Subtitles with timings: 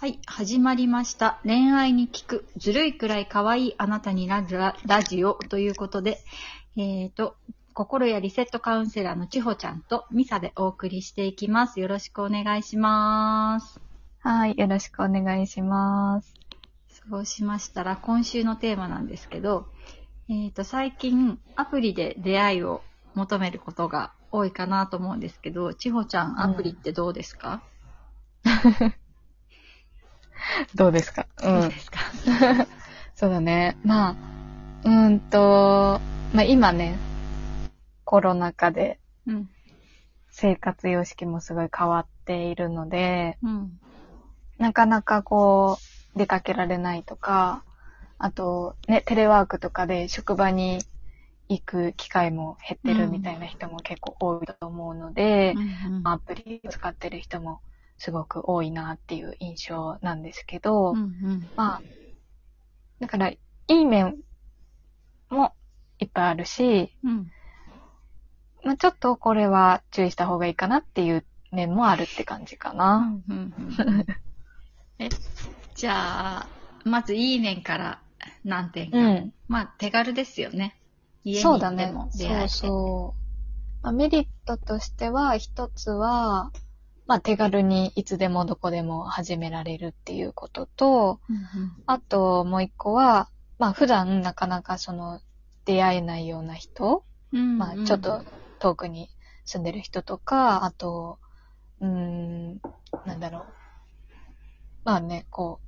[0.00, 1.40] はい、始まりました。
[1.42, 6.20] 恋愛に聞く、ずるいくらい可愛いあなたになるララジオということで、
[6.76, 7.34] えっ、と、
[7.74, 11.80] 心やリセットカウンセラーのちほちゃんとミサでお送りしていきます。
[11.80, 13.80] よろしくお願いします。
[14.20, 16.32] はい、よろしくお願いします。
[17.10, 19.66] そうしましたら、今週のテーマなんですけど、
[20.28, 22.82] えっ、と、最近アプリで出会いを
[23.14, 27.64] 求めることが多いかなと思うんですけど、ちほちゃん、アプリってどうですか、
[30.74, 31.26] どうですか？
[31.42, 31.60] うん。
[31.60, 31.98] どうですか？
[33.14, 33.76] そうだね。
[33.84, 34.14] まあ、
[34.84, 36.00] うーんと、
[36.34, 36.94] まあ今ね、
[38.04, 39.48] コロナ禍でうん。
[40.30, 43.72] 生活様式もすごい変わっているので、うん。
[44.58, 45.78] なかなかこ
[46.14, 47.64] う、出かけられないとか、
[48.18, 50.78] あと、ね、テレワークとかで職場に
[51.48, 57.60] 行く機会も減ってるみたいな人も結構多いと思うので、うんアプリを使ってる人も
[57.98, 61.82] すごく多いなっていう印象なんですけど、うんうんまあ、
[63.00, 64.18] だから、いい面
[65.30, 65.52] も
[65.98, 67.30] いっぱいあるし、うん。
[68.64, 73.22] まあ、ちょっとこれは注意した方がいいかなっていう面もあるって感じかな。
[73.28, 74.06] うんうんうん
[75.00, 75.08] え、
[75.74, 76.48] じゃあ、
[76.84, 78.02] まずいい面から
[78.44, 78.98] 何点か。
[78.98, 79.32] うん。
[79.46, 80.76] まあ、手軽ですよね。
[81.24, 82.10] 家にそうだね行っても。
[82.16, 82.48] 出会えて。
[82.48, 83.82] そうそう。
[83.82, 86.50] まあ、メリットとしては、一つは、
[87.08, 91.38] まあ、手軽にいつでもどこでも始められるっていうことと、うん
[91.86, 95.20] あともう一個は、まあ、普段なかなかその、
[95.64, 98.22] 出会えないような人、うんまあ、ちょっと
[98.58, 99.08] 遠くに
[99.46, 101.18] 住んでる人とか、あと、
[101.80, 102.60] うーん、
[103.06, 103.44] なんだろう。
[104.84, 105.66] まあね、こう、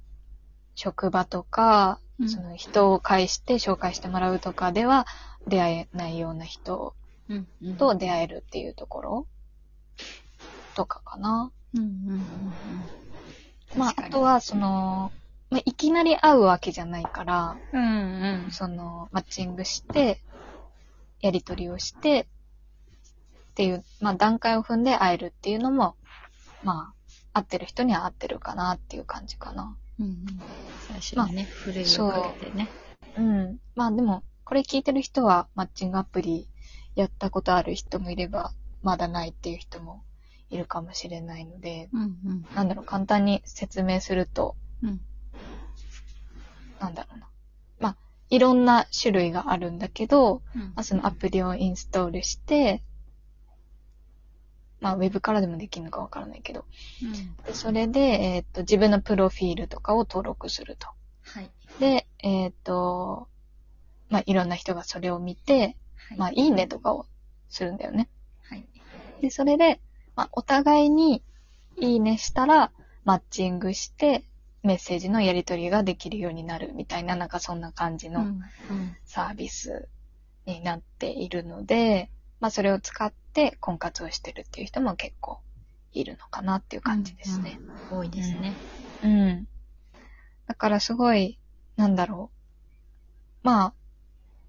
[0.75, 2.29] 職場とか、うん。
[2.29, 5.07] その人を介して紹介してもらうとかでは
[5.47, 6.95] 出会えないような人
[7.31, 7.77] うんうん。
[7.77, 9.27] と出会えるっていうところ
[10.81, 11.53] とかかな。
[11.75, 12.23] うんうんうんうん
[13.77, 15.13] まあ、あとは、その、
[15.51, 20.21] まあ、いきなり会うわけじゃないから、うんうんその、マッチングして、
[21.21, 22.27] やりとりをして、
[23.51, 25.97] っていう、まあ、段階を踏んで会えるっていうのも、
[26.65, 26.95] ま
[27.33, 29.77] あ、合ってる人には合ってるかなっていう感じかな。
[30.01, 30.17] うんうん
[30.89, 32.69] 最初にね、ふるいをかけてね。
[33.17, 33.59] うん。
[33.77, 36.49] まあでも、これ聞いてる人は、マッチングアプリ
[36.97, 40.03] やったことある人もいれば、まだないっていう人も
[40.51, 45.01] いるかもしれないので、うんうんなんだろう、簡単に説明すると、うん
[46.81, 47.29] なんだろうな。
[47.79, 47.97] まあ、
[48.31, 52.83] いろんな種類があるんだけど、うんまあ、そのアプリをインストールして、
[54.81, 56.65] まあ、ウェブからでもできるのかわからないけど、
[57.03, 57.13] うん
[57.45, 60.89] でそれで、えっ、と、自分のプロフィールとかを登録すると。
[61.23, 61.51] はい。
[61.79, 63.29] で、えっ、と、
[64.09, 65.77] まあ、いろんな人がそれを見て、
[66.09, 67.07] はいまあ、いいねとかを
[67.51, 68.09] するんだよね。
[68.43, 68.67] はい。
[69.21, 69.81] で、それで、
[70.17, 71.23] まあ、お互いに
[71.77, 72.73] いいねしたら、
[73.05, 74.25] マッチングして、
[74.63, 79.89] メッセージのやり取りができるようになるみたいな、なんかそんな感じのうんうんサービス
[80.47, 85.41] になっているので、まあ、それを使って婚活をしてるっていう人も結構
[85.93, 87.59] いるのかなっていう感じですね。
[87.61, 88.55] うん多いですね。
[89.03, 89.49] うん。
[90.47, 91.39] だからすごい、
[91.77, 92.31] なんだろ
[93.43, 93.47] う。
[93.47, 93.75] まあ、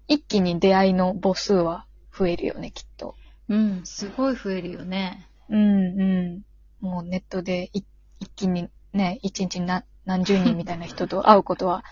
[0.06, 1.86] 一気に出会いの母数は
[2.16, 3.16] 増えるよね、きっと。
[3.48, 5.26] うん、すごい増えるよね。
[5.52, 6.04] うんう
[6.38, 6.42] ん。
[6.80, 7.82] もうネットでい
[8.20, 11.84] 一気にね、一日に何何十人みたいな人と会うことは、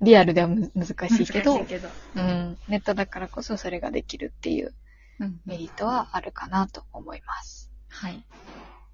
[0.00, 1.54] リアルではむ難しいけど。
[2.14, 4.74] うん、ネットだからこそそれができるっていう
[5.20, 7.70] うんメリットはあるかなと思います。
[7.88, 8.24] はい。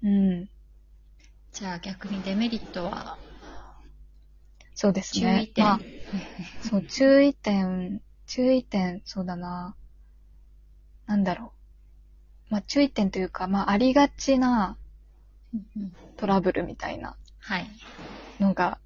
[0.03, 0.49] うん。
[1.53, 3.17] じゃあ逆にデメリットは、
[4.73, 5.43] そうです注ね。
[5.43, 5.65] 意点。
[5.65, 5.79] まあ
[6.61, 9.75] そう、注意点、注意点、そうだな。
[11.07, 11.64] なんだろう。
[12.49, 14.77] まあ、注意点というか、まあ、ありがちな
[16.17, 17.69] トラブルみたいなはい。
[18.39, 18.79] のが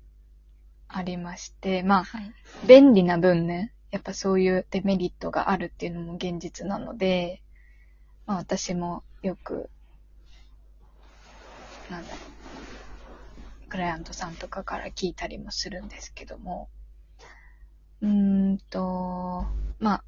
[0.88, 2.34] ありまして、まあ、はい。
[2.64, 7.42] 便利な分ね、やっぱそういうデメリットがあるっていうのも現実なので、
[8.28, 9.70] まあ私もよく、
[11.90, 12.30] なんだろう、
[13.70, 16.70] クライアントさんとかから聞いたりもするんですけども、
[18.02, 19.48] うーんと、
[19.80, 20.04] まあ、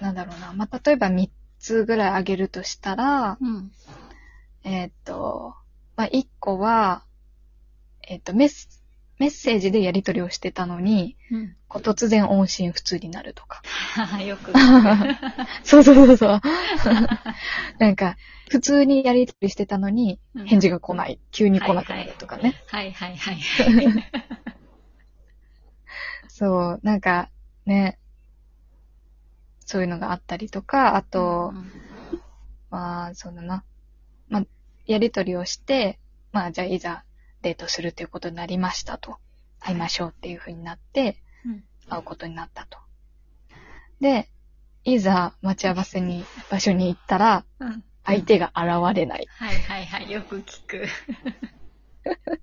[0.00, 3.70] なんだろうな、まあ例えば3つぐらいあげるとしたら、うん。
[4.64, 5.54] えーっと、
[5.96, 7.04] まあ、一個は、
[8.08, 8.82] えーっと、メス、
[9.18, 11.56] メッセージでやり取りをしてたのに、うん。
[11.68, 13.62] こう突然音信不通になるとか。
[14.24, 14.52] よく。
[15.64, 16.40] そうそうそうそう。
[17.78, 18.16] なんか、
[18.50, 21.18] 普通にやり取りしてたのに、返事が来ない。
[21.32, 22.54] 急に来なくなるとかね。
[22.66, 23.38] はいはいはい。
[26.28, 27.30] そう、なんか、
[27.64, 27.98] ね、
[29.66, 31.86] そういうのがあったりとか、あと、うん
[32.70, 33.64] まあ、そうだな。
[34.28, 34.46] まあ、
[34.86, 35.98] やりとりをして、
[36.32, 37.04] まあ、じゃあいざ
[37.42, 39.18] デートするということになりましたと。
[39.60, 41.64] 会いましょうっていう風になって、うん。
[41.88, 42.78] 会うことになったと。
[44.00, 44.28] で、
[44.84, 47.84] いざ待ち合わせに、場所に行ったら、うん。
[48.04, 49.26] 相手が現れない。
[49.28, 50.10] はいはいはい。
[50.10, 50.86] よく聞く。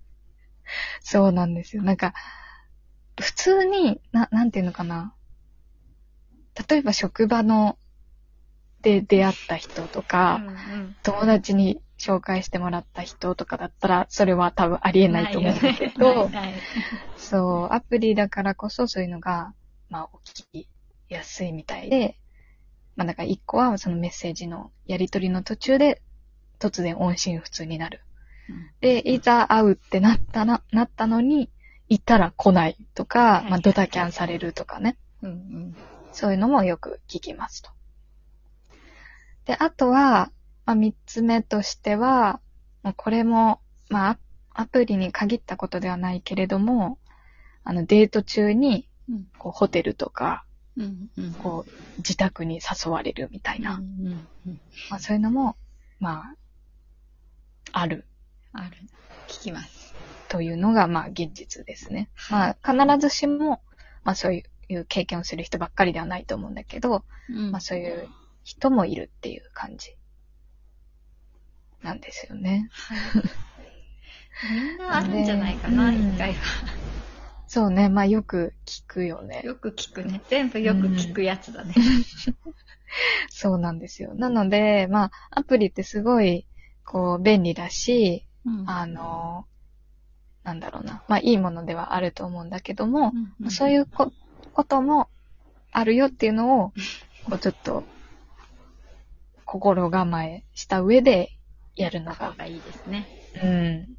[0.99, 1.83] そうなんですよ。
[1.83, 2.13] なんか、
[3.21, 5.15] 普通に、な、なんていうのかな。
[6.69, 7.77] 例えば職場の、
[8.81, 10.95] で出会った人とか、うんうん。
[11.03, 16.55] 友達に紹介してもらった人とかだったら、それは多分ありえないと思うんだけど、ね
[17.15, 19.53] そう、アプリだからこそそういうのが、
[19.89, 20.67] まあ、起き
[21.07, 22.19] やすいみたいで、
[22.95, 26.01] まあ、だから一個はそのメッセージのやり取りの途中で、
[26.59, 28.01] 突然音信不通になる。
[28.81, 31.49] で、いざ会うってなったな、なったのに、
[31.89, 34.97] 行ったら来ないとか、まあ、ドタキャンされるとかね。
[35.21, 35.75] うんうん。
[36.13, 37.71] そういうのもよく聞きますと。
[39.45, 40.31] で、あとは、
[40.65, 42.39] まあ、三つ目としては、
[42.95, 44.19] これも、まあ、
[44.55, 46.99] アアプリに限ったことではないけれども、
[47.63, 50.45] あの、デート中に、うんこう、ホテルとか、
[50.77, 51.33] うんうん。
[51.33, 54.61] こう、自宅に誘われるみたいな、うんうんうん。
[54.89, 55.55] まあ、そういうのも、
[55.99, 56.33] ま
[57.71, 58.05] あ、ある
[58.53, 58.77] ある。
[59.27, 59.95] 聞きます。
[60.29, 62.09] というのが、まあ、現実ですね。
[62.29, 63.61] まあ、必ずしも、
[64.03, 64.43] まあ、そういう
[64.87, 68.07] 経験をする人ばっかりではないと思うんだけど、うんまあ、そういう
[68.43, 69.95] 人もいるっていう感じ
[71.83, 72.69] なんですよね。
[72.71, 72.99] はい。
[74.51, 76.41] みんなあるんじゃないかな、うん一回は。
[77.47, 77.87] そうね。
[77.87, 79.41] まあ、よく聞くよね。
[79.43, 80.21] よく聞くね。
[80.27, 81.75] 全部よく聞くやつだね。
[83.29, 84.15] そうなんですよ。
[84.15, 86.47] なので、まあ、アプリってすごい、
[86.83, 89.45] こう、便利だし、うんあの、
[90.43, 91.03] なんだろうな。
[91.07, 94.11] まあ、いいものではあると思うんだけども、うんそういうこ
[94.53, 95.09] ことも
[95.71, 96.69] あるよっていうのを、
[97.25, 97.83] こう、ちょっと、
[99.45, 101.31] 心構えした上で
[101.75, 103.07] やるのが、方がいいですね。
[103.41, 103.97] うん。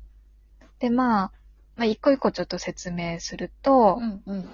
[0.78, 1.32] で、まあ、
[1.76, 4.48] まあ、一個一個ちょっと説明すると、うんうん。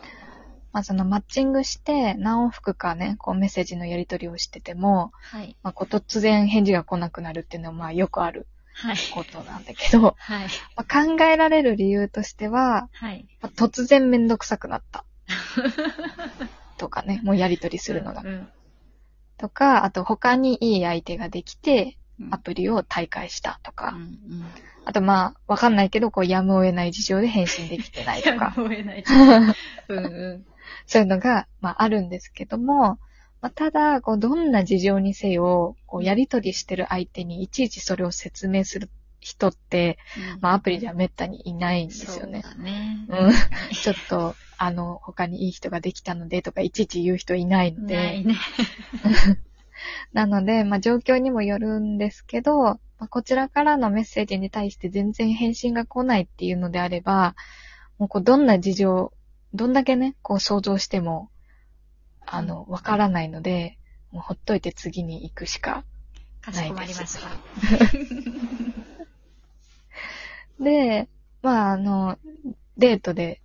[0.73, 5.57] まあ、そのマッチングして何往復かね、こうメッセージのやり取りをしてても、はい。
[5.63, 8.97] まあ、こう突然返事が来なくなるっていうのは、まあ、よくあるはい。
[9.13, 10.49] ことなんだけど、はい。
[10.77, 13.27] まあ、考えられる理由としては、はい。
[13.43, 15.05] まあ突然めんどくさくなった。
[16.79, 18.23] とかね、もうやり取りするのが。
[18.25, 18.49] うん
[19.41, 22.35] とか、あと他にいい相手ができて、うん。
[22.35, 24.19] アプリを退会したとうか、んうん。
[24.85, 29.05] あとまあ、わかんないけど、こう、やむを得ない事情で返信できてないとか、 思えない。
[29.89, 30.45] うんう
[30.87, 32.99] そういうのが、まあ、あるんですけども、
[33.41, 39.99] まあ、ただ、こう、どんな事情にせよ、こう、やり取りしてる相手にいちいちそれを説明する人って、
[40.37, 40.41] ん。
[40.43, 42.43] まあ、アプリではめったにいないんですよね。
[42.43, 43.07] そうだね。
[43.09, 43.33] うん。
[43.73, 48.37] ちょっと、あの、他にいい人ができたのでとか、いちいち言う人いないので、ないね。
[50.13, 57.37] なので、まあ、状況にもよるんですけど、まあ、こちらからのメッセージに対して全然返信が来ないっていうのであれば、
[57.97, 59.15] もうこうどんな事情、
[59.55, 61.31] どんだけね、こう想像しても、
[62.27, 63.79] あの、わからないので、
[64.13, 65.85] もうほっといて次に行くしか。
[66.43, 67.31] かしこまりました。
[70.63, 71.09] で、
[71.41, 72.19] まあ、あの、
[72.77, 73.41] デートで、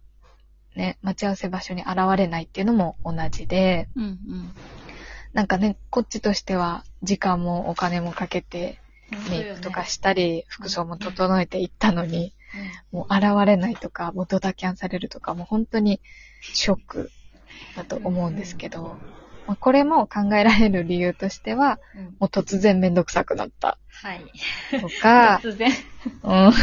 [0.75, 4.51] ね、待ち合わせ場所に現れないっていうのも同じで、うんうん。
[5.33, 8.79] なんかね、こっちとしては時間もお金もかけて、
[9.29, 12.33] メイクとかしたり、服装も整えていったのに、
[12.91, 16.01] もう現れないとか、もうドタキャンされるとか、もう本当に
[16.41, 17.11] ショック
[17.75, 18.97] だと思うんですけど、
[19.47, 22.05] まあ、これも考えられる理由としては、うんうん。
[22.05, 23.77] もう突然めんどくさくなった。
[23.89, 24.25] はい。
[24.81, 25.71] とか、 突然。
[26.23, 26.53] うん、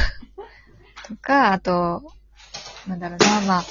[1.06, 2.02] とか、あと、
[2.86, 3.64] なんだろうな、まあ、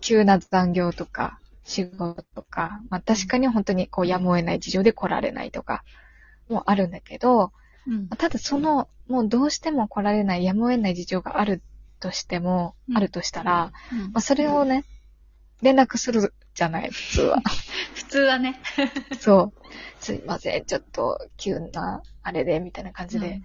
[0.00, 5.82] 急な残業とか、仕事とか、まあ確かに本当にこうやむを得ない事情で来られないとか、
[6.48, 7.52] もあるんだけど、
[7.86, 11.62] うんただその、もうどうしても来られない、やむを得ない事情がある
[12.00, 14.84] としても、うんあるとしたら、うんまあそれをね、
[15.62, 17.42] 連絡するじゃない、普通は。
[17.94, 18.60] 普通はね。
[19.18, 19.66] そう。
[20.00, 23.40] すいません、ちょっと急な、あれで、みたいな感じで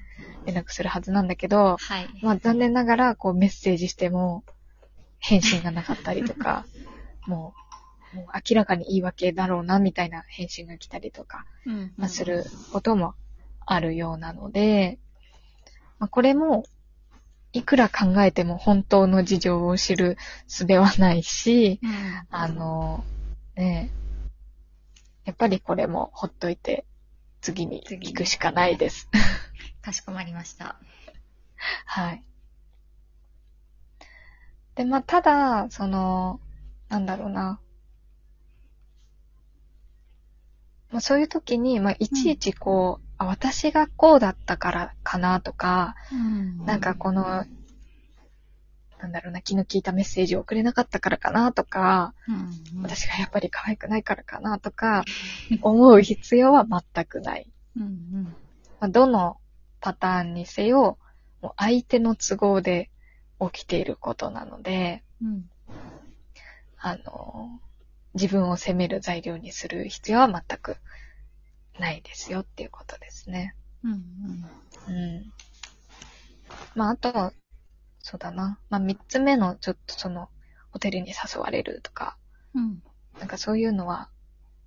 [0.46, 2.08] 連絡するはずなんだけど、はい。
[2.22, 4.44] まあ残念ながら、こうメッセージしても、
[5.22, 6.66] 返信がなかったりとか、
[7.26, 7.54] も
[8.14, 13.14] う、もう明らかに言い訳だろうな、みたいな返信が来たりとか、うんまあ、することも
[13.66, 15.00] あるようなので、
[16.00, 16.66] まあ、これも、
[17.54, 23.04] いくら考えても本当の事情を知る術はないし、うんあの、
[23.56, 24.02] ねえ
[25.26, 26.86] やっぱりこれもほっといて、
[27.42, 29.10] 次に行くしかないです。
[29.82, 30.80] かしこまりました。
[31.86, 32.24] はい。
[34.82, 36.40] で、まあ、ただ、その、
[36.90, 37.60] なんだろうな。
[40.90, 45.96] まあ、そういう時に、まあ、いちいちこう、あ、私がこうだったからかなとか、
[46.66, 47.46] なんかこの、
[49.00, 52.82] なんだろうな、気の利いたメッセージを送れなかったからかなとか、うん。
[52.82, 55.06] 私がやっぱり可愛くないからかなとか、
[55.62, 57.48] 思う必要は全くない。
[57.78, 58.24] うんうん。
[58.80, 59.38] まあ、どの
[59.80, 60.98] パターンにせよ、
[61.44, 62.90] もう相手の都合で
[63.50, 65.50] 起きていることなので、うん。
[66.78, 67.60] あの、
[68.14, 70.78] 自分を責める材料にする必要は全く
[71.80, 73.56] ないですよっていうことですね。
[73.84, 75.32] うんうん。
[76.76, 77.34] まあ、あと、
[78.00, 78.60] そうだな。
[78.70, 80.30] まあ、三つ目の、ちょっとその、
[80.72, 82.18] ホテルに誘われるとか、
[82.54, 82.64] うん。
[82.64, 82.84] うん。
[83.20, 84.10] なんかそういうのは、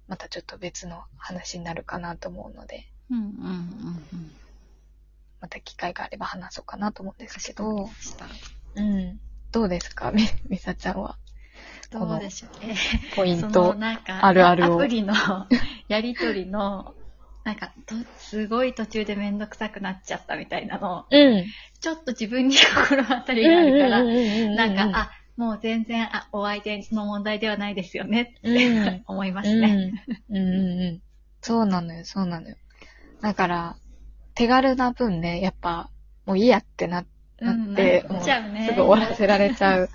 [0.07, 4.31] またちょっと別の話になるかなと思うので、うんうんうんうん。
[5.40, 7.88] また機会があれば話そうかなと思うんですけど。
[8.76, 9.21] うん。
[9.52, 10.11] どうですか？
[10.11, 11.16] み、みさちゃんは。
[11.90, 12.76] どうでしょうね。
[13.14, 13.75] ポイント。
[13.75, 15.14] なんか、あるあるをアプリの
[15.88, 16.95] やりとりの、
[17.45, 21.45] なんかと、すごい途中でめんどくさくなっちゃったみたいなの、うん。
[21.81, 24.02] ちょっと自分に心当たりがあるから、
[24.57, 29.76] ななんか、あ、もう全然、あ、お相手の問題ではないですよねうんって 思いますね。
[30.31, 30.37] うん。
[30.37, 31.00] うんうんうん。
[31.43, 32.57] そうなのよ、そうなのよ。
[33.21, 33.76] だから、
[34.35, 35.90] 手軽な分ね、やっぱ、
[36.25, 37.07] もういいやってなな
[37.52, 38.66] って、なっちゃうね。
[38.68, 39.90] すぐ終わらせられちゃう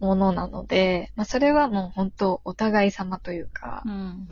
[0.00, 4.28] ものなので、まあそれはもう本当お互い様というか、うん。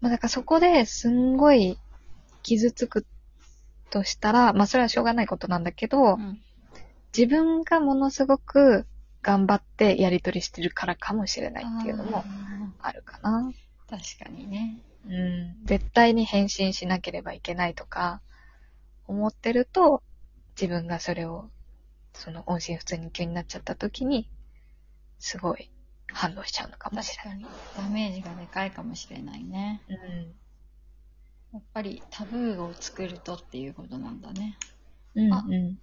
[0.00, 1.78] まあだからそこですんごい
[2.42, 3.06] 傷つく
[3.90, 6.40] としたら、まあそれはしょうがないことなんだけど、うん
[7.16, 8.86] 自分がものすごく
[9.22, 13.50] 頑張ってやりとりしてるからかもしれないっていうのもああるかな。
[13.50, 14.78] ー確かにね。
[15.08, 15.56] うん。
[15.64, 18.20] 絶対に返信しなければいけないとか、
[19.06, 20.02] 思ってると、
[20.60, 21.48] 自分がそれを、
[22.14, 24.28] その音信不通に急になっちゃった時に、
[25.20, 25.70] すごい
[26.12, 27.46] 反応しちゃうのかもしれない。
[27.76, 29.82] ダメージがでかいかもしれないね。
[31.52, 34.58] やっぱりタブーを作るとっていうことなんだね。
[35.14, 35.32] うん。
[35.32, 35.78] あうん。